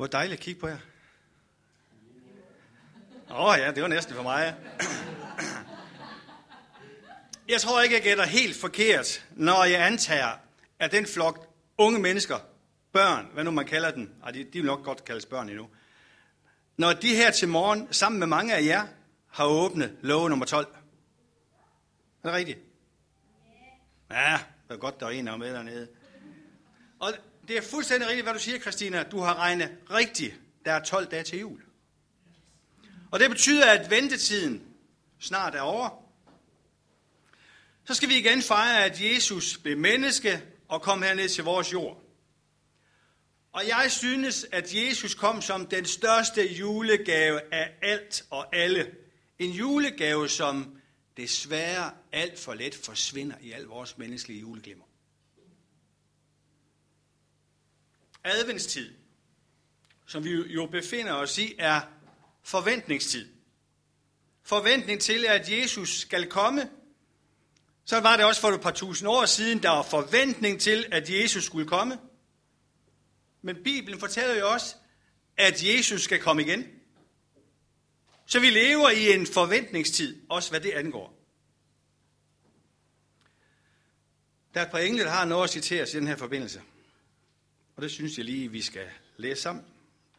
[0.00, 0.78] Hvor dejligt at kigge på jer.
[3.30, 4.54] Åh oh, ja, det var næsten for mig.
[7.48, 10.38] Jeg tror ikke, jeg gætter helt forkert, når jeg antager,
[10.78, 12.38] at den flok unge mennesker,
[12.92, 15.68] børn, hvad nu man kalder den, og de, de vil nok godt kaldes børn endnu,
[16.76, 18.86] når de her til morgen, sammen med mange af jer,
[19.30, 20.66] har åbnet lov nummer 12.
[22.22, 22.58] Er det rigtigt?
[24.10, 25.88] Ja, det er godt, der er en af med dernede.
[26.98, 27.12] Og
[27.50, 29.02] det er fuldstændig rigtigt, hvad du siger, Christina.
[29.02, 30.34] Du har regnet rigtigt.
[30.64, 31.60] Der er 12 dage til jul.
[33.10, 34.62] Og det betyder, at ventetiden
[35.20, 36.04] snart er over.
[37.84, 42.02] Så skal vi igen fejre, at Jesus blev menneske og kom herned til vores jord.
[43.52, 48.94] Og jeg synes, at Jesus kom som den største julegave af alt og alle.
[49.38, 50.80] En julegave, som
[51.16, 54.84] desværre alt for let forsvinder i al vores menneskelige juleglimmer.
[58.24, 58.94] Adventstid,
[60.06, 61.80] som vi jo befinder os i, er
[62.42, 63.28] forventningstid.
[64.42, 66.70] Forventning til, at Jesus skal komme.
[67.84, 71.10] Så var det også for et par tusind år siden, der var forventning til, at
[71.10, 71.98] Jesus skulle komme.
[73.42, 74.76] Men Bibelen fortæller jo også,
[75.36, 76.66] at Jesus skal komme igen.
[78.26, 81.20] Så vi lever i en forventningstid, også hvad det angår.
[84.54, 86.62] Der er et par engle, der har noget at citere i den her forbindelse.
[87.80, 88.86] Og det synes jeg lige, vi skal
[89.16, 89.64] læse sammen.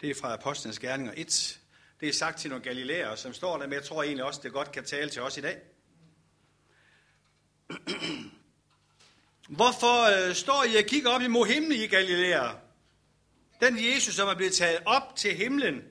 [0.02, 1.59] Det er fra Apostlenes Gerninger 1.
[2.00, 4.52] Det er sagt til nogle galilæere, som står der, men jeg tror egentlig også, det
[4.52, 5.62] godt kan tale til os i dag.
[9.58, 12.52] Hvorfor øh, står I og kigger op imod himlen i Galilea?
[13.59, 15.84] Den Jesus, som er blevet taget op til himlen,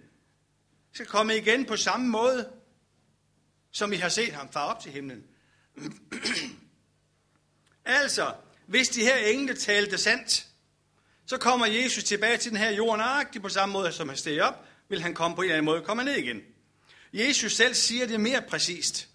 [0.92, 2.52] skal komme igen på samme måde,
[3.70, 5.24] som I har set ham far op til himlen.
[7.84, 8.34] altså,
[8.66, 10.49] hvis de her engle talte sandt,
[11.31, 14.42] så kommer Jesus tilbage til den her jord nøjagtigt på samme måde, som han steg
[14.42, 16.41] op, vil han komme på en eller anden måde komme ned igen.
[17.13, 19.08] Jesus selv siger det mere præcist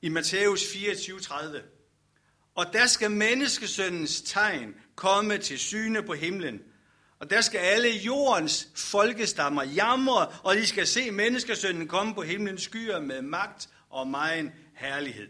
[0.00, 1.58] i Matthæus 24:30.
[2.54, 6.62] Og der skal menneskesøndens tegn komme til syne på himlen,
[7.18, 12.62] og der skal alle jordens folkestammer jamre, og de skal se menneskesønnen komme på himlens
[12.62, 15.28] skyer med magt og megen herlighed.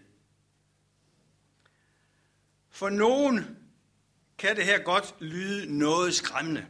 [2.71, 3.62] For nogen
[4.39, 6.67] kan det her godt lyde noget skræmmende.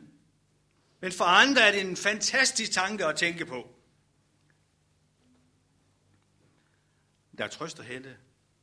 [1.01, 3.75] Men for andre er det en fantastisk tanke at tænke på.
[7.39, 8.17] Der er trøst at hente.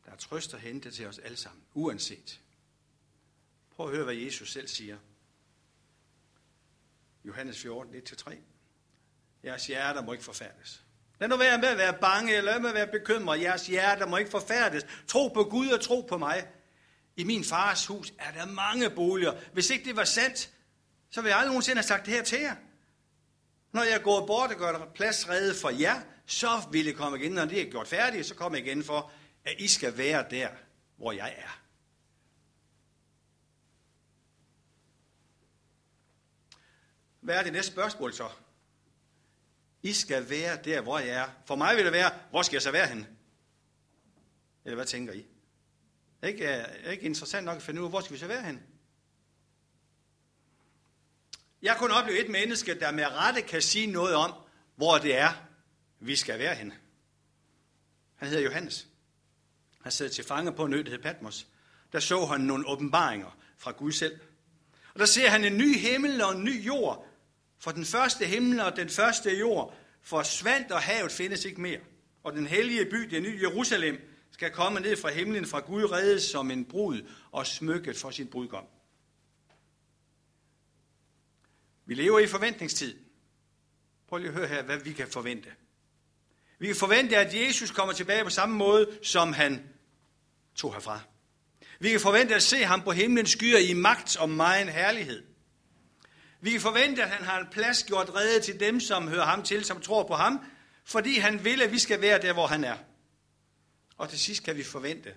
[0.05, 2.41] Der er trøst at hente til os alle sammen, uanset.
[3.71, 4.97] Prøv at høre, hvad Jesus selv siger.
[7.25, 8.35] Johannes 14, 1-3.
[9.43, 10.83] Jeres hjerter må ikke forfærdes.
[11.19, 13.41] Lad nu være med at være bange, lad med at være bekymret.
[13.41, 14.85] Jeres hjerter må ikke forfærdes.
[15.07, 16.47] Tro på Gud og tro på mig.
[17.19, 19.39] I min fars hus er der mange boliger.
[19.53, 20.53] Hvis ikke det var sandt,
[21.09, 22.55] så vil jeg aldrig nogensinde have sagt det her til jer.
[23.71, 27.19] Når jeg går bort og gør der plads reddet for jer, så vil jeg komme
[27.19, 27.31] igen.
[27.31, 29.11] Når det er gjort færdigt, så kommer jeg igen for,
[29.45, 30.49] at I skal være der,
[30.97, 31.61] hvor jeg er.
[37.19, 38.29] Hvad er det næste spørgsmål så?
[39.83, 41.29] I skal være der, hvor jeg er.
[41.45, 43.07] For mig vil det være, hvor skal jeg så være henne?
[44.65, 45.25] Eller hvad tænker I?
[46.23, 48.63] Ikke, er ikke interessant nok at finde ud af, hvor skal vi så være hen?
[51.61, 54.33] Jeg kunne opleve et menneske, der med rette kan sige noget om,
[54.75, 55.33] hvor det er,
[55.99, 56.75] vi skal være henne.
[58.15, 58.87] Han hedder Johannes.
[59.81, 61.47] Han sad til fange på en ø, der hed Patmos.
[61.91, 64.19] Der så han nogle åbenbaringer fra Gud selv.
[64.93, 67.07] Og der ser han en ny himmel og en ny jord.
[67.59, 71.79] For den første himmel og den første jord forsvandt, og havet findes ikke mere.
[72.23, 74.08] Og den hellige by, det nye Jerusalem,
[74.39, 77.01] skal komme ned fra himlen fra Gud reddes som en brud
[77.31, 78.63] og smykket for sin brudgom.
[81.85, 82.95] Vi lever i forventningstid.
[84.07, 85.49] Prøv lige at høre her, hvad vi kan forvente.
[86.59, 89.69] Vi kan forvente, at Jesus kommer tilbage på samme måde, som han
[90.55, 90.99] tog herfra.
[91.79, 95.23] Vi kan forvente at se ham på himlen skyer i magt og megen herlighed.
[96.41, 99.43] Vi kan forvente, at han har en plads gjort redde til dem, som hører ham
[99.43, 100.39] til, som tror på ham,
[100.85, 102.77] fordi han vil, at vi skal være der, hvor han er.
[103.99, 105.15] Og til sidst kan vi forvente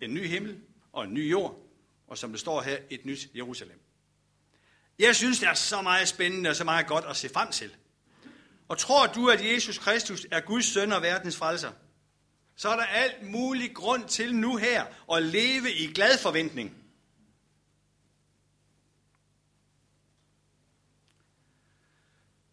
[0.00, 0.60] en ny himmel
[0.92, 1.66] og en ny jord,
[2.06, 3.80] og som det står her, et nyt Jerusalem.
[4.98, 7.76] Jeg synes, det er så meget spændende og så meget godt at se frem til.
[8.68, 11.72] Og tror du, at Jesus Kristus er Guds søn og verdens frelser,
[12.56, 14.86] så er der alt mulig grund til nu her
[15.16, 16.76] at leve i glad forventning.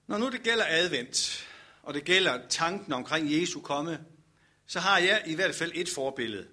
[0.08, 1.48] Når nu det gælder advent,
[1.84, 4.06] og det gælder tanken omkring Jesu komme,
[4.69, 6.48] så har jeg i hvert fald et forbillede.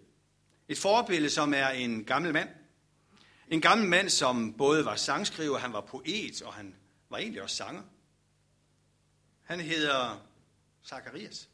[0.68, 2.48] Et forbillede, som er en gammel mand.
[3.48, 6.74] En gammel mand, som både var sangskriver, han var poet, og han
[7.10, 7.82] var egentlig også sanger.
[9.42, 10.26] Han hedder
[10.88, 11.48] Zacharias.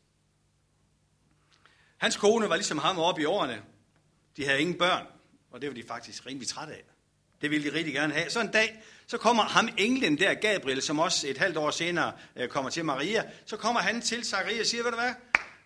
[1.97, 3.63] Hans kone var ligesom ham oppe i årene.
[4.37, 5.07] De havde ingen børn,
[5.51, 6.85] og det var de faktisk rimelig trætte af.
[7.41, 8.31] Det ville de rigtig gerne have.
[8.31, 12.13] Så en dag, så kommer ham englen der, Gabriel, som også et halvt år senere
[12.37, 13.31] øh, kommer til Maria.
[13.47, 15.15] Så kommer han til Zacharias og siger, ved du hvad,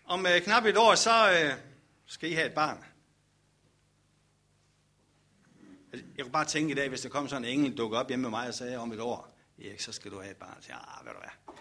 [0.07, 1.53] om øh, knap et år, så øh,
[2.07, 2.85] skal I have et barn.
[5.93, 8.09] Altså, jeg kunne bare tænke i dag, hvis der kom sådan en engel, dukker op
[8.09, 10.57] hjemme med mig og sagde om et år, Erik, så skal du have et barn.
[10.61, 11.55] Så jeg, ah, ved du hvad,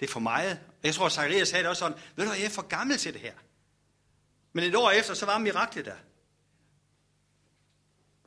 [0.00, 0.60] det er for meget.
[0.82, 3.12] Jeg tror, Zacharias sagde det også sådan, ved du hvad, jeg er for gammel til
[3.12, 3.34] det her.
[4.52, 5.96] Men et år efter, så var miraklet der.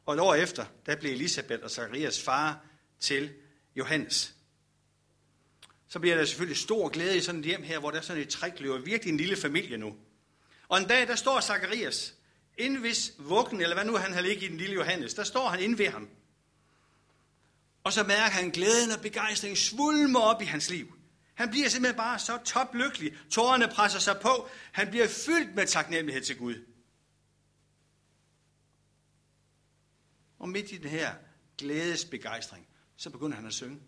[0.05, 2.65] Og et år efter, der blev Elisabeth og Zacharias far
[2.99, 3.33] til
[3.75, 4.35] Johannes.
[5.91, 8.21] Så bliver der selvfølgelig stor glæde i sådan et hjem her, hvor der er sådan
[8.21, 8.77] et trækløver.
[8.77, 9.95] Virkelig en lille familie nu.
[10.67, 12.15] Og en dag, der står Zacharias
[12.57, 15.13] inde hvis vuggen, eller hvad nu han har ligget i den lille Johannes.
[15.13, 16.09] Der står han inde ved ham.
[17.83, 20.93] Og så mærker han glæden og begejstringen svulmer op i hans liv.
[21.33, 23.17] Han bliver simpelthen bare så toplykkelig.
[23.29, 24.49] Tårerne presser sig på.
[24.71, 26.55] Han bliver fyldt med taknemmelighed til Gud.
[30.39, 31.15] Og midt i den her
[31.57, 32.67] glædesbegejstring,
[32.97, 33.79] så begynder han at synge.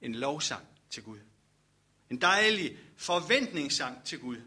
[0.00, 1.18] En lovsang til Gud.
[2.10, 4.40] En dejlig forventningssang til Gud.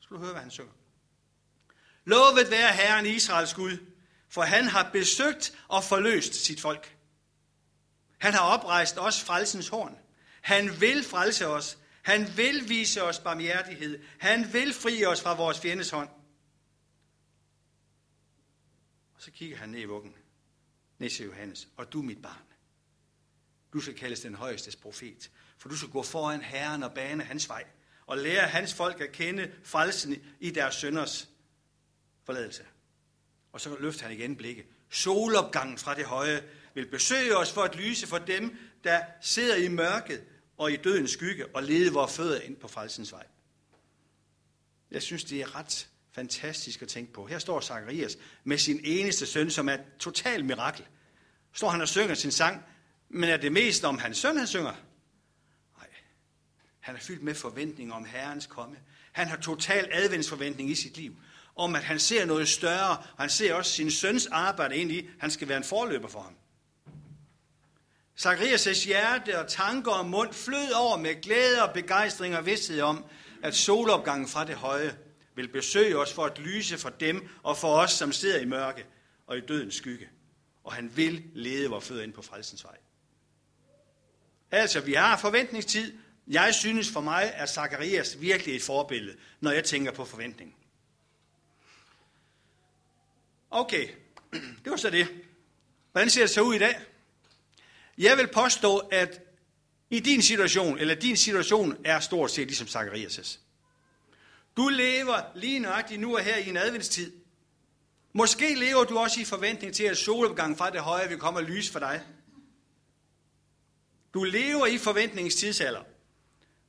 [0.00, 0.72] Skal du høre, hvad han synger?
[2.04, 3.78] Lovet være Herren Israels Gud,
[4.28, 6.96] for han har besøgt og forløst sit folk.
[8.18, 9.98] Han har oprejst os frelsens horn.
[10.40, 11.78] Han vil frelse os.
[12.02, 14.02] Han vil vise os barmhjertighed.
[14.18, 16.08] Han vil fri os fra vores fjendes hånd.
[19.14, 20.14] Og så kigger han ned i vuggen,
[20.98, 22.47] ned til Johannes, og du mit barn.
[23.72, 27.48] Du skal kaldes den højestes profet, for du skal gå foran Herren og bane hans
[27.48, 27.64] vej,
[28.06, 31.28] og lære hans folk at kende frelsen i deres sønders
[32.24, 32.62] forladelse.
[33.52, 34.66] Og så løfter han igen blikket.
[34.90, 36.44] Solopgangen fra det høje
[36.74, 40.24] vil besøge os for at lyse for dem, der sidder i mørket
[40.56, 43.26] og i dødens skygge og lede vores fødder ind på frelsens vej.
[44.90, 47.26] Jeg synes, det er ret fantastisk at tænke på.
[47.26, 50.84] Her står Zacharias med sin eneste søn, som er et totalt mirakel.
[51.52, 52.64] Står han og synger sin sang,
[53.08, 54.74] men er det mest om hans søn, han synger?
[55.78, 55.88] Nej.
[56.80, 58.76] Han er fyldt med forventning om Herrens komme.
[59.12, 61.16] Han har total adventsforventning i sit liv.
[61.56, 65.08] Om at han ser noget større, og han ser også sin søns arbejde ind i,
[65.18, 66.34] han skal være en forløber for ham.
[68.20, 73.04] Zacharias' hjerte og tanker og mund flød over med glæde og begejstring og vidsthed om,
[73.42, 74.96] at solopgangen fra det høje
[75.34, 78.86] vil besøge os for at lyse for dem og for os, som sidder i mørke
[79.26, 80.08] og i dødens skygge.
[80.64, 82.76] Og han vil lede vores fødder ind på frelsens vej.
[84.50, 85.92] Altså, vi har forventningstid.
[86.26, 90.54] Jeg synes for mig, at Zacharias virkelig et forbillede, når jeg tænker på forventning.
[93.50, 93.88] Okay,
[94.64, 95.08] det var så det.
[95.92, 96.78] Hvordan ser det så ud i dag?
[97.98, 99.20] Jeg vil påstå, at
[99.90, 103.38] i din situation, eller din situation er stort set ligesom Zacharias'
[104.58, 107.12] du lever lige nøjagtigt nu og her i en adventstid.
[108.12, 111.44] Måske lever du også i forventning til, at solopgangen fra det høje vil komme og
[111.44, 112.02] lyse for dig.
[114.14, 115.82] Du lever i forventningens tidsalder.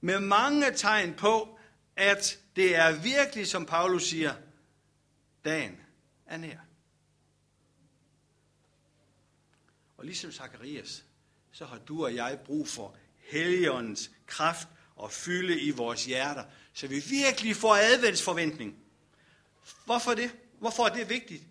[0.01, 1.59] Med mange tegn på,
[1.95, 4.33] at det er virkelig, som Paulus siger,
[5.45, 5.77] dagen
[6.25, 6.57] er nær.
[9.97, 11.03] Og ligesom Zakarias,
[11.51, 16.43] så har du og jeg brug for Helligåndens kraft og fylde i vores hjerter,
[16.73, 18.75] så vi virkelig får adventsforventning.
[19.85, 20.35] Hvorfor det?
[20.59, 21.43] Hvorfor er det vigtigt?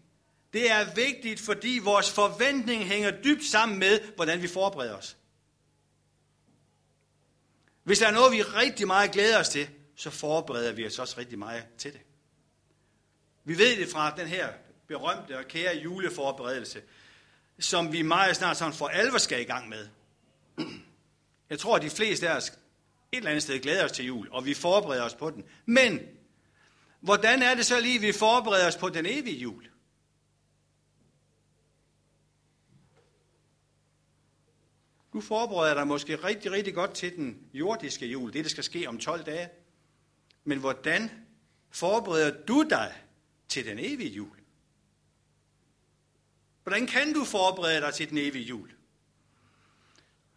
[0.52, 5.17] Det er vigtigt, fordi vores forventning hænger dybt sammen med, hvordan vi forbereder os.
[7.88, 11.14] Hvis der er noget, vi rigtig meget glæder os til, så forbereder vi os også
[11.18, 12.00] rigtig meget til det.
[13.44, 14.48] Vi ved det fra den her
[14.88, 16.82] berømte og kære juleforberedelse,
[17.58, 19.88] som vi meget snart sådan for alvor skal i gang med.
[21.50, 22.56] Jeg tror, at de fleste af os et
[23.12, 25.44] eller andet sted glæder os til jul, og vi forbereder os på den.
[25.66, 26.00] Men,
[27.00, 29.64] hvordan er det så lige, vi forbereder os på den evige jul?
[35.18, 38.88] Du forbereder dig måske rigtig, rigtig godt til den jordiske jul, det der skal ske
[38.88, 39.48] om 12 dage.
[40.44, 41.10] Men hvordan
[41.70, 42.94] forbereder du dig
[43.48, 44.36] til den evige jul?
[46.62, 48.70] Hvordan kan du forberede dig til den evige jul?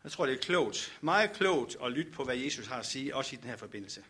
[0.03, 3.15] Jeg tror, det er klogt, meget klogt at lytte på, hvad Jesus har at sige,
[3.15, 4.03] også i den her forbindelse.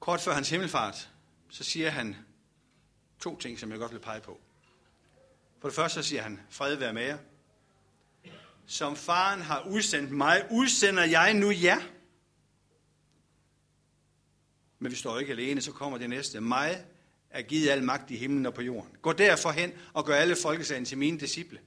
[0.00, 1.10] Kort før hans himmelfart,
[1.48, 2.16] så siger han
[3.20, 4.40] to ting, som jeg godt vil pege på.
[5.64, 7.18] For det første så siger han, fred være med jer.
[8.66, 11.80] Som faren har udsendt mig, udsender jeg nu jer.
[14.78, 16.40] Men vi står ikke alene, så kommer det næste.
[16.40, 16.84] Mig
[17.30, 18.96] er givet al magt i himlen og på jorden.
[19.02, 21.60] Gå derfor hen og gør alle folkesagen til mine disciple.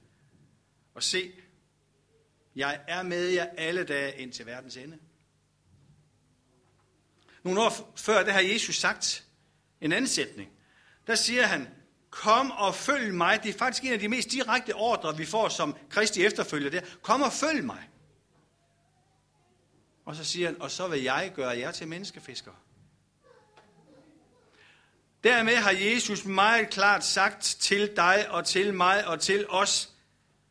[0.94, 1.32] Og se,
[2.56, 4.98] Jeg er med jer alle dage ind til verdens ende.
[7.42, 9.24] Nogle år før, det har Jesus sagt
[9.80, 10.50] en anden sætning.
[11.06, 11.68] Der siger han,
[12.10, 13.42] kom og følg mig.
[13.42, 16.70] Det er faktisk en af de mest direkte ordre, vi får som kristi efterfølger.
[16.70, 17.88] Det er, kom og følg mig.
[20.04, 22.54] Og så siger han, og så vil jeg gøre jer til menneskefiskere.
[25.24, 29.92] Dermed har Jesus meget klart sagt til dig og til mig og til os,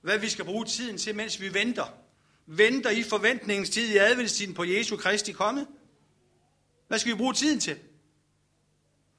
[0.01, 1.93] hvad vi skal bruge tiden til, mens vi venter.
[2.45, 5.67] Venter i forventningens tid i adventstiden på Jesu Kristi komme.
[6.87, 7.79] Hvad skal vi bruge tiden til?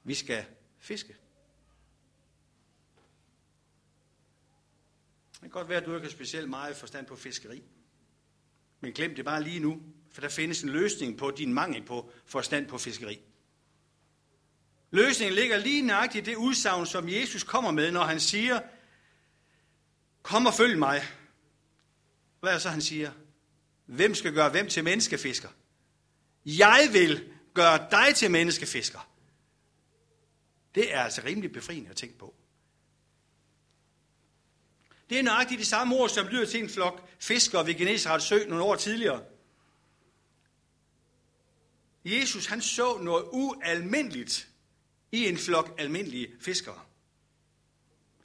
[0.03, 0.45] Vi skal
[0.79, 1.18] fiske.
[5.41, 7.63] Det kan godt være, at du ikke har specielt meget forstand på fiskeri.
[8.81, 9.81] Men glem det bare lige nu,
[10.11, 13.19] for der findes en løsning på din mangel på forstand på fiskeri.
[14.91, 18.59] Løsningen ligger lige nøjagtigt i det udsagn, som Jesus kommer med, når han siger,
[20.21, 21.01] kom og følg mig.
[22.39, 23.11] Hvad er så, han siger?
[23.85, 25.49] Hvem skal gøre hvem til menneskefisker?
[26.45, 29.09] Jeg vil gøre dig til menneskefisker.
[30.75, 32.35] Det er altså rimelig befriende at tænke på.
[35.09, 38.45] Det er nøjagtigt de samme ord, som lyder til en flok fiskere ved Genesarets sø
[38.47, 39.23] nogle år tidligere.
[42.05, 44.47] Jesus han så noget ualmindeligt
[45.11, 46.79] i en flok almindelige fiskere.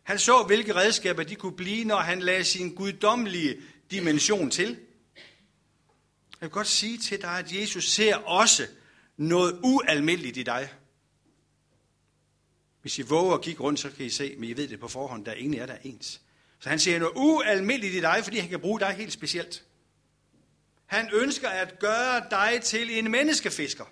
[0.02, 4.68] Han så, hvilke redskaber de kunne blive, når han lagde sin guddommelige dimension til.
[6.40, 8.66] Jeg vil godt sige til dig, at Jesus ser også
[9.16, 10.72] noget ualmindeligt i dig.
[12.82, 14.88] Hvis I våger at kigge rundt, så kan I se, men I ved det på
[14.88, 16.20] forhånd, der er ingen af jer, der er ens.
[16.58, 19.64] Så han ser noget ualmindeligt i dig, fordi han kan bruge dig helt specielt.
[20.87, 23.84] Han ønsker at gøre dig til en menneskefisker.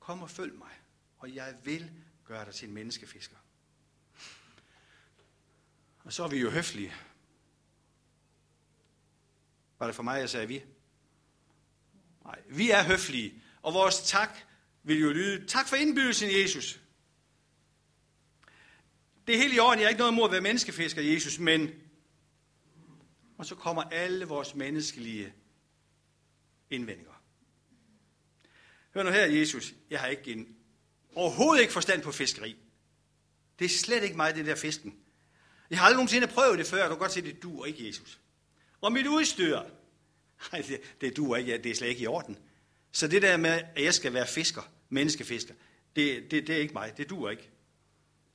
[0.00, 0.70] Kom og følg mig,
[1.18, 1.90] og jeg vil
[2.24, 3.36] gøre dig til en menneskefisker.
[6.04, 6.94] Og så er vi jo høflige.
[9.78, 10.62] Var det for mig, jeg sagde vi?
[12.24, 14.38] Nej, vi er høflige, og vores tak
[14.82, 16.80] vil jo lyde, tak for indbydelsen, Jesus.
[19.26, 21.70] Det er helt i orden, jeg er ikke noget imod at være menneskefisker, Jesus, men...
[23.38, 25.32] Og så kommer alle vores menneskelige
[26.70, 27.12] indvendinger.
[28.94, 30.56] Hør nu her, Jesus, jeg har ikke en,
[31.14, 32.56] overhovedet ikke forstand på fiskeri.
[33.58, 34.96] Det er slet ikke mig, det der fisken.
[35.70, 38.20] Jeg har aldrig nogensinde prøvet det før, du kan godt se, det duer ikke, Jesus.
[38.80, 39.60] Og mit udstyr,
[40.52, 42.38] nej, det, det duer ikke, det er slet ikke i orden.
[42.92, 45.54] Så det der med, at jeg skal være fisker, menneskefisker,
[45.96, 47.50] det, det, det er ikke mig, det duer ikke.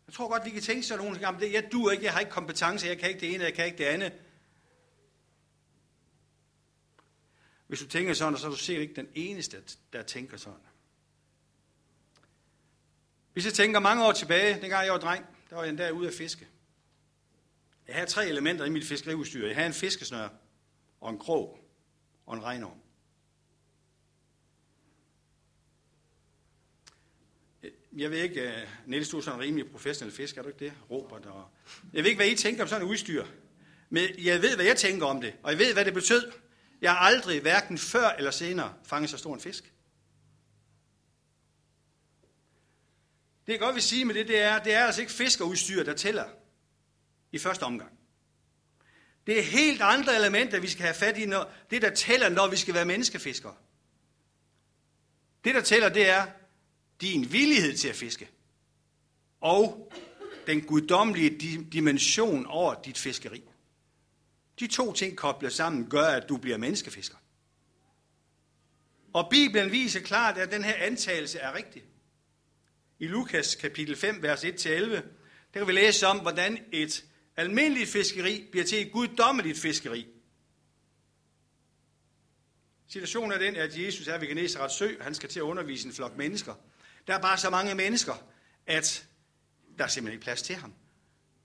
[0.08, 2.32] Jeg tror godt, vi kan tænke sådan nogle gange, jeg duer ikke, jeg har ikke
[2.32, 4.14] kompetence, jeg kan ikke det ene, jeg kan ikke det andet.
[7.68, 10.60] Hvis du tænker sådan, så er du sikkert ikke den eneste, der tænker sådan.
[13.34, 16.08] Hvis jeg tænker mange år tilbage, dengang jeg var dreng, der var jeg endda ude
[16.08, 16.48] at fiske.
[17.88, 19.48] Jeg havde tre elementer i mit fiskeriudstyr.
[19.48, 20.30] Jeg havde en fiskesnør,
[21.02, 21.60] og en krog,
[22.26, 22.82] og en regnorm.
[27.98, 30.66] Jeg ved ikke, øh, Niels, du er sådan en rimelig professionel fisker, er du ikke
[30.66, 30.74] det?
[30.92, 31.48] Robert og...
[31.94, 33.26] Jeg ved ikke, hvad I tænker om sådan et udstyr.
[33.90, 36.32] Men jeg ved, hvad jeg tænker om det, og jeg ved, hvad det betød.
[36.82, 39.74] Jeg har aldrig, hverken før eller senere, fanget så stor en fisk.
[43.46, 45.94] Det jeg godt vil sige med det, det er, det er altså ikke fiskerudstyr, der
[45.94, 46.26] tæller
[47.32, 47.92] i første omgang.
[49.28, 51.26] Det er helt andre elementer, vi skal have fat i.
[51.26, 53.56] Når, det, der tæller, når vi skal være menneskefiskere.
[55.44, 56.28] Det, der tæller, det er
[57.02, 58.30] din villighed til at fiske.
[59.42, 59.92] Og
[60.48, 63.44] den guddommelige dimension over dit fiskeri.
[64.60, 67.18] De to ting koblet sammen gør, at du bliver menneskefisker.
[69.14, 71.84] Og Bibelen viser klart, at den her antagelse er rigtig.
[73.00, 75.02] I Lukas kapitel 5, vers 1-11, der
[75.54, 77.06] kan vi læse om, hvordan et
[77.38, 80.08] almindeligt fiskeri bliver til et guddommeligt fiskeri.
[82.88, 85.94] Situationen er den, at Jesus er ved Genesarets sø, han skal til at undervise en
[85.94, 86.54] flok mennesker.
[87.08, 88.14] Der er bare så mange mennesker,
[88.68, 89.08] at
[89.78, 90.74] der er simpelthen ikke plads til ham.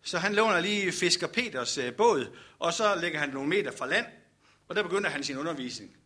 [0.02, 3.86] Så han låner lige Fisker Peters øh, båd, og så lægger han nogle meter fra
[3.86, 4.06] land,
[4.68, 5.96] og der begynder han sin undervisning.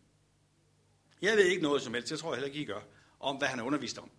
[1.21, 2.81] Jeg ved ikke noget som helst, jeg tror heller ikke, I gør,
[3.19, 4.09] om hvad han har undervist om.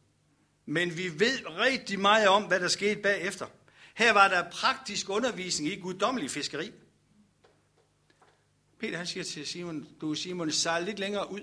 [0.66, 3.46] Men vi ved rigtig meget om, hvad der skete bagefter.
[3.94, 6.72] Her var der praktisk undervisning i guddommelig fiskeri.
[8.78, 11.40] Peter han siger til Simon, du Simon, sejl lidt længere ud.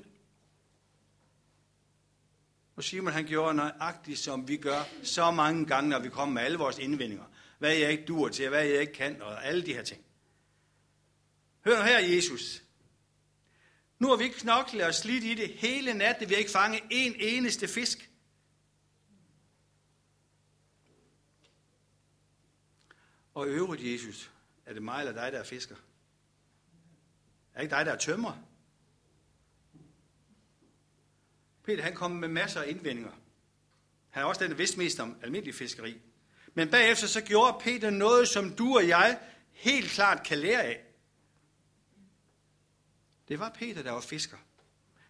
[2.80, 6.42] Og Simon han gjorde nøjagtigt, som vi gør så mange gange, når vi kommer med
[6.42, 7.26] alle vores indvendinger.
[7.58, 10.06] Hvad jeg ikke dur til, hvad jeg ikke kan, og alle de her ting.
[11.66, 12.64] Hør nu her, Jesus.
[14.00, 16.30] Nu har vi knoklet og slidt i det hele natten.
[16.30, 18.12] Vi har ikke fanget en eneste fisk.
[23.34, 24.32] Og øvrigt, Jesus,
[24.66, 25.76] Er det mig eller dig, der er fisker?
[27.54, 28.49] Er det ikke dig, der er tømmer?
[31.70, 33.12] Peter han kom med masser af indvendinger.
[34.10, 35.98] Han er også den, der vidste mest om almindelig fiskeri.
[36.54, 39.20] Men bagefter så gjorde Peter noget, som du og jeg
[39.52, 40.82] helt klart kan lære af.
[43.28, 44.38] Det var Peter, der var fisker.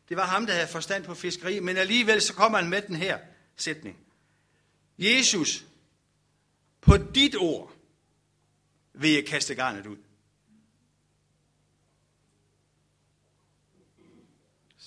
[0.09, 2.95] Det var ham, der havde forstand på fiskeri, men alligevel så kommer han med den
[2.95, 3.19] her
[3.55, 3.97] sætning.
[4.97, 5.65] Jesus,
[6.81, 7.73] på dit ord
[8.93, 9.97] vil jeg kaste garnet ud.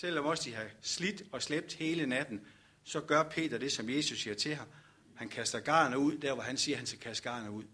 [0.03, 2.41] Selvom også de har slidt og slæbt hele natten,
[2.85, 4.67] så gør Peter det, som Jesus siger til ham.
[5.15, 7.65] Han kaster garnet ud, der hvor han siger, han skal kaste garnet ud.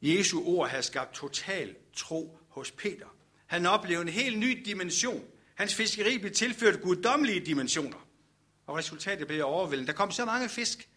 [0.00, 3.06] Jesu ord har skabt total tro hos Peter.
[3.46, 5.24] Han oplevede en helt ny dimension.
[5.54, 8.08] Hans fiskeri blev tilført guddommelige dimensioner.
[8.66, 9.92] Og resultatet blev overvældende.
[9.92, 10.88] Der kom så mange fisk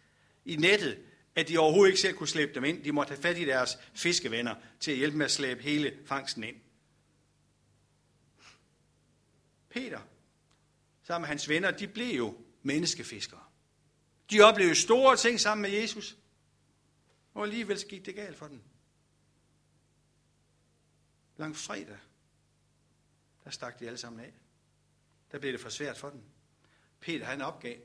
[0.44, 0.98] i nettet,
[1.34, 2.84] at de overhovedet ikke selv kunne slæbe dem ind.
[2.84, 6.44] De måtte have fat i deres fiskevenner til at hjælpe med at slæbe hele fangsten
[6.44, 6.56] ind.
[9.76, 10.00] Peter,
[11.02, 13.44] sammen med hans venner, de blev jo menneskefiskere.
[14.30, 16.16] De oplevede store ting sammen med Jesus,
[17.34, 18.60] og alligevel gik det galt for dem.
[21.36, 21.98] Lang fredag,
[23.44, 24.32] der stak de alle sammen af.
[25.32, 26.20] Der blev det for svært for dem.
[27.00, 27.76] Peter, han opgav.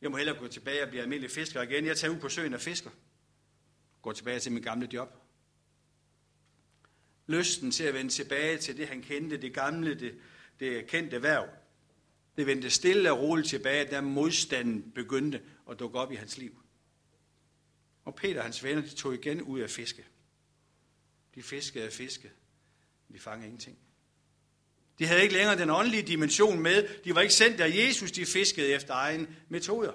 [0.00, 1.86] Jeg må hellere gå tilbage og blive almindelig fisker igen.
[1.86, 2.90] Jeg tager ud på søen og fisker.
[4.02, 5.16] Går tilbage til min gamle job.
[7.26, 10.20] Lysten til at vende tilbage til det, han kendte, det gamle, det,
[10.60, 11.48] det kendte værv.
[12.36, 16.62] Det vendte stille og roligt tilbage, da modstanden begyndte at dukke op i hans liv.
[18.04, 20.06] Og Peter og hans venner, de tog igen ud af fiske.
[21.34, 22.32] De fiskede og fiskede.
[23.12, 23.78] De fangede ingenting.
[24.98, 27.02] De havde ikke længere den åndelige dimension med.
[27.04, 29.92] De var ikke sendt af Jesus, de fiskede efter egen metoder.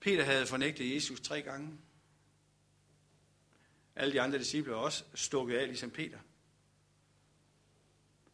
[0.00, 1.78] Peter havde fornægtet Jesus tre gange.
[3.96, 6.18] Alle de andre disciple var også stukket af, ligesom Peter.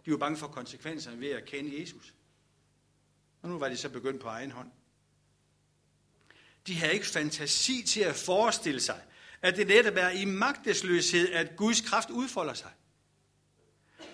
[0.04, 2.14] De var bange for konsekvenserne ved at kende Jesus.
[3.42, 4.70] Og nu var de så begyndt på egen hånd.
[6.66, 9.02] De havde ikke fantasi til at forestille sig,
[9.42, 12.70] at det netop er i magtesløshed, at Guds kraft udfolder sig.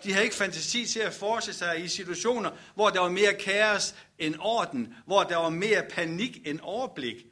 [0.05, 3.95] De havde ikke fantasi til at forestille sig i situationer, hvor der var mere kaos
[4.19, 7.27] end orden, hvor der var mere panik end overblik.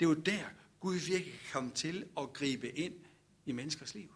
[0.00, 0.44] Det var der,
[0.80, 2.94] Gud virkelig kom til at gribe ind
[3.46, 4.12] i menneskers liv.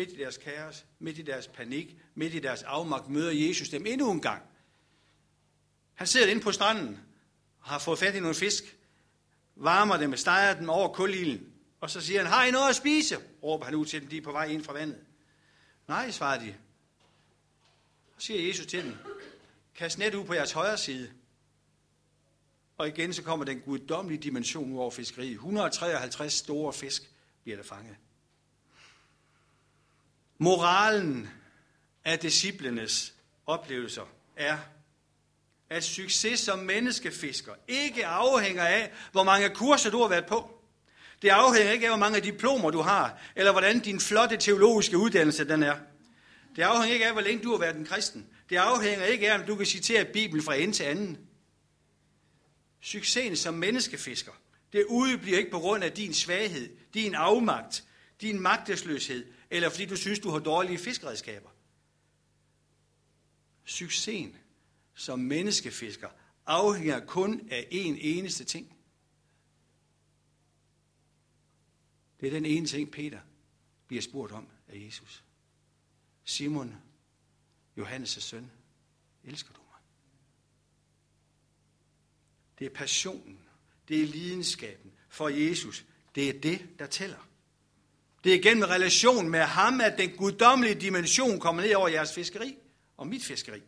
[0.00, 3.86] Midt i deres kaos, midt i deres panik, midt i deres afmagt, møder Jesus dem
[3.86, 4.42] endnu en gang.
[5.94, 7.00] Han sidder inde på stranden,
[7.60, 8.76] har fået fat i nogle fisk,
[9.56, 13.16] varmer dem, steger dem over kulilden, og så siger han, har I noget at spise?
[13.42, 14.98] råber han ud til dem, de er på vej ind fra vandet.
[15.88, 16.54] Nej, svarer de.
[18.18, 18.96] Så siger Jesus til dem,
[19.74, 21.10] kast net ud på jeres højre side.
[22.78, 25.32] Og igen så kommer den guddommelige dimension ud over fiskeriet.
[25.32, 27.10] 153 store fisk
[27.42, 27.96] bliver der fanget.
[30.42, 31.28] Moralen
[32.04, 33.14] af disciplenes
[33.46, 34.02] oplevelser
[34.36, 34.58] er,
[35.70, 40.60] at succes som menneskefisker ikke afhænger af, hvor mange kurser du har været på.
[41.22, 45.48] Det afhænger ikke af, hvor mange diplomer du har, eller hvordan din flotte teologiske uddannelse
[45.48, 45.76] den er.
[46.56, 48.26] Det afhænger ikke af, hvor længe du har været en kristen.
[48.50, 51.18] Det afhænger ikke af, om du kan citere Bibelen fra ende til anden.
[52.80, 54.32] Succesen som menneskefisker,
[54.72, 57.84] det udebliver ikke på grund af din svaghed, din afmagt,
[58.20, 61.50] din magtesløshed, eller fordi du synes, du har dårlige fiskeredskaber.
[63.64, 64.36] Succesen
[64.94, 66.08] som menneskefisker
[66.46, 68.76] afhænger kun af én eneste ting.
[72.20, 73.20] Det er den ene ting, Peter
[73.86, 75.24] bliver spurgt om af Jesus.
[76.24, 76.74] Simon,
[77.78, 78.50] Johannes' søn,
[79.24, 79.80] elsker du mig?
[82.58, 83.48] Det er passionen,
[83.88, 85.84] det er lidenskaben for Jesus.
[86.14, 87.29] Det er det, der tæller.
[88.24, 92.58] Det er gennem relation med ham, at den guddommelige dimension kommer ned over jeres fiskeri
[92.96, 93.62] og mit fiskeri.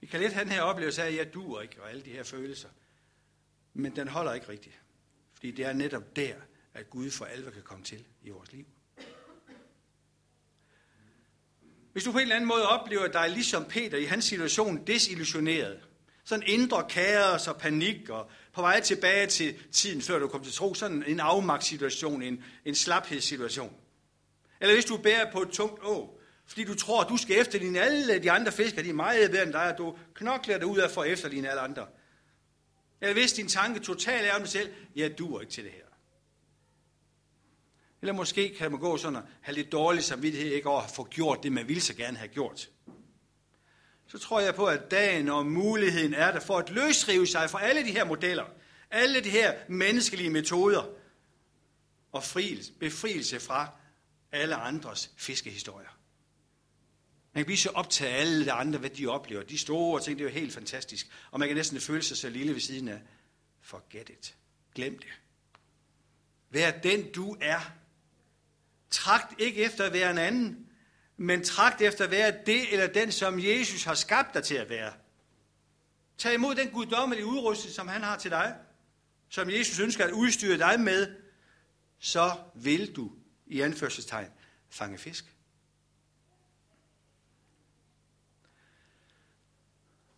[0.00, 2.10] Vi kan lidt have den her oplevelse af, at jeg duer ikke, og alle de
[2.10, 2.68] her følelser.
[3.74, 4.80] Men den holder ikke rigtigt.
[5.34, 6.34] Fordi det er netop der,
[6.74, 8.66] at Gud for alvor kan komme til i vores liv.
[11.92, 15.80] Hvis du på en eller anden måde oplever dig ligesom Peter i hans situation desillusioneret,
[16.24, 20.52] sådan indre kaos og panik og på vej tilbage til tiden, før du kom til
[20.52, 23.72] tro, sådan en afmagtssituation, en, en slaphedssituation.
[24.60, 27.80] Eller hvis du bærer på et tungt å, fordi du tror, at du skal efterligne
[27.80, 30.78] alle de andre fiskere, de er meget bedre end dig, og du knokler dig ud
[30.78, 31.86] af for at efterligne alle andre.
[33.00, 35.88] Eller hvis din tanke totalt er om dig selv, jeg duer ikke til det her.
[38.02, 41.04] Eller måske kan man gå sådan og have lidt dårlig samvittighed ikke over at få
[41.04, 42.70] gjort det, man ville så gerne have gjort
[44.08, 47.62] så tror jeg på, at dagen og muligheden er der for at løsrive sig fra
[47.62, 48.44] alle de her modeller,
[48.90, 50.82] alle de her menneskelige metoder
[52.12, 52.22] og
[52.80, 53.70] befrielse fra
[54.32, 55.98] alle andres fiskehistorier.
[57.32, 59.42] Man kan blive så optaget af alle de andre, hvad de oplever.
[59.42, 61.08] De store ting, det er jo helt fantastisk.
[61.30, 63.00] Og man kan næsten føle sig så lille ved siden af.
[63.60, 64.36] Forget it.
[64.74, 65.08] Glem det.
[66.50, 67.72] Vær den, du er.
[68.90, 70.67] Tragt ikke efter at være en anden,
[71.20, 74.68] men tragt efter at være det eller den, som Jesus har skabt dig til at
[74.68, 74.92] være.
[76.18, 78.56] Tag imod den guddommelige udrustning, som han har til dig,
[79.28, 81.16] som Jesus ønsker at udstyre dig med,
[81.98, 83.12] så vil du,
[83.46, 84.30] i anførselstegn,
[84.68, 85.34] fange fisk.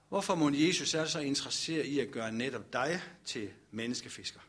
[0.09, 4.41] Hvorfor må Jesus er så interesseret i at gøre netop dig til menneskefisker?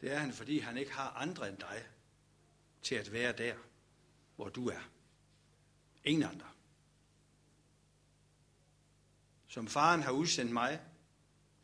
[0.00, 1.86] Det er han, fordi han ikke har andre end dig
[2.84, 3.54] til at være der,
[4.36, 4.90] hvor du er.
[6.04, 6.46] Ingen andre.
[9.48, 10.80] Som faren har udsendt mig,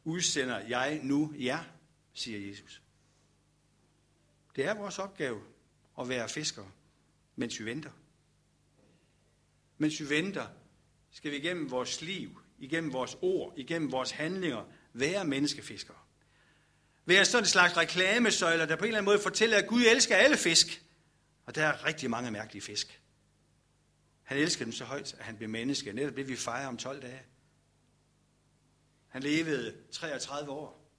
[0.04, 1.64] udsender jeg nu jer,
[2.12, 2.83] siger Jesus.
[4.56, 5.42] Det er vores opgave
[6.00, 6.70] at være fiskere,
[7.37, 7.90] mens vi venter.
[9.78, 10.46] Mens vi venter,
[11.11, 15.96] skal vi igennem vores liv, igennem vores ord, igennem vores handlinger, være menneskefiskere.
[17.04, 20.16] Være sådan en slags reklamesøjler, der på en eller anden måde fortæller, at Gud elsker
[20.16, 20.85] alle fisk.
[21.50, 23.02] Og der er rigtig mange mærkelige fisk.
[24.22, 25.92] Han elskede dem så højt, at han blev menneske.
[25.92, 27.22] Netop det, vi fejrer om 12 dage.
[29.08, 30.90] Han levede 33 år.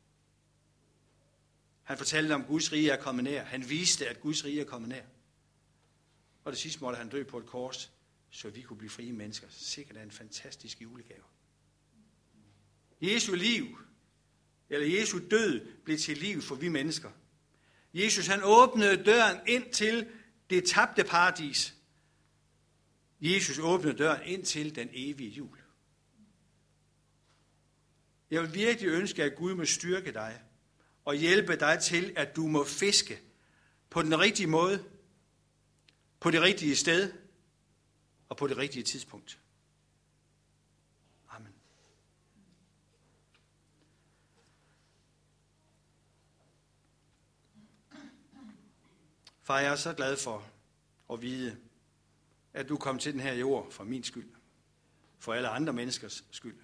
[1.84, 3.44] Han fortalte om, at Guds rige er kommet nær.
[3.44, 5.04] Han viste, at Guds rige er kommet nær.
[6.44, 7.92] Og det sidste måtte han dø på et kors,
[8.30, 9.48] så vi kunne blive frie mennesker.
[9.50, 11.24] Sikkert er en fantastisk julegave.
[13.02, 13.80] Jesu liv,
[14.70, 17.12] eller Jesu død, blev til liv for vi mennesker.
[17.94, 20.08] Jesus han åbnede døren ind til
[20.52, 21.76] det tabte paradis.
[23.22, 25.58] Jesus åbnede døren ind til den evige jul.
[28.32, 30.42] Jeg vil virkelig ønske, at Gud må styrke dig
[31.06, 33.22] og hjælpe dig til, at du må fiske
[33.90, 34.86] på den rigtige måde,
[36.20, 37.14] på det rigtige sted
[38.30, 39.41] og på det rigtige tidspunkt.
[49.52, 50.52] Far, jeg er så glad for
[51.14, 51.58] at vide,
[52.54, 54.30] at du kom til den her jord for min skyld,
[55.20, 56.60] for alle andre menneskers skyld.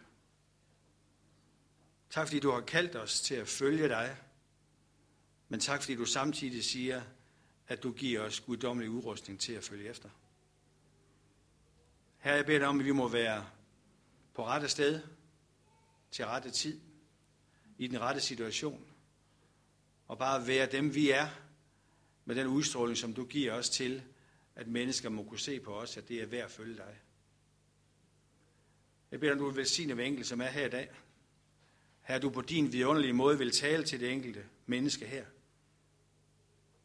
[2.09, 4.17] Tak fordi du har kaldt os til at følge dig,
[5.49, 7.01] men tak fordi du samtidig siger,
[7.67, 10.09] at du giver os guddommelig udrustning til at følge efter.
[12.17, 13.49] Her jeg beder dig om, at vi må være
[14.33, 15.01] på rette sted,
[16.11, 16.79] til rette tid,
[17.77, 18.87] i den rette situation,
[20.07, 21.29] og bare være dem, vi er,
[22.27, 24.03] med den udstråling, som du giver os til,
[24.55, 26.99] at mennesker må kunne se på os, at det er værd at følge dig.
[29.11, 30.89] Jeg beder dig, om du vil velsigne hver enkelt, som er her i dag.
[32.01, 35.25] Her du på din vidunderlige måde vil tale til det enkelte menneske her.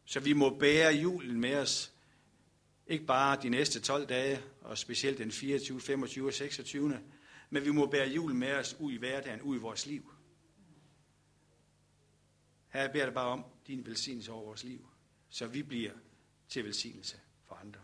[0.04, 1.92] Så vi må bære julen med os,
[2.86, 7.00] ikke bare de næste 12 dage, og specielt den 24, 25 og 26.
[7.50, 10.12] Men vi må bære julen med os ud i hverdagen, ud i vores liv.
[12.68, 14.91] Her beder jeg bare om din velsignelse over vores liv,
[15.32, 15.92] så vi bliver
[16.48, 17.80] til velsignelse for andre.